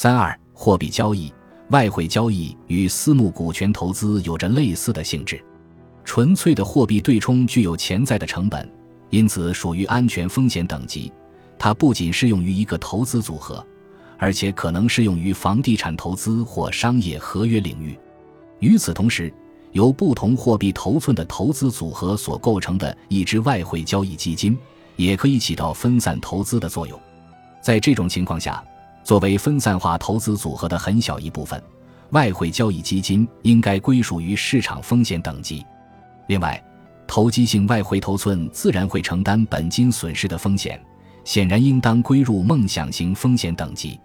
[0.00, 1.34] 三二，货币交易、
[1.70, 5.44] 外汇交易与私募股权投资有着类似的性质。
[6.04, 8.72] 纯粹的货币对冲具有潜在的成本，
[9.10, 11.12] 因此属于安全风险等级。
[11.58, 13.66] 它不仅适用于一个投资组合，
[14.18, 17.98] 而且可能适用于房地产投资或商业合约领域。
[18.60, 19.34] 与此同时，
[19.72, 24.56] 由不同货币头寸的投资组合所构成的一支外汇交易基金，
[24.94, 26.96] 也可以起到分散投资的作用。
[27.60, 28.62] 在这种情况下，
[29.08, 31.58] 作为分散化投资组合的很小一部分，
[32.10, 35.64] 外汇交易基金应该归属于市场风险等级。
[36.26, 36.62] 另外，
[37.06, 40.78] 投机性外汇头寸自然会承担本金损失的风险，
[41.24, 43.98] 显然应当归入梦想型风险等级。